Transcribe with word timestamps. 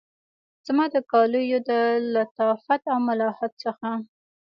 زما 0.65 0.85
د 0.93 0.95
کالیو 1.11 1.59
د 1.69 1.71
لطافت 2.13 2.81
او 2.93 2.97
ملاحت 3.07 3.51
څخه 3.63 3.89